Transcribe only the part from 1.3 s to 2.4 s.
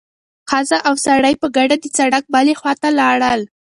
په ګډه د سړک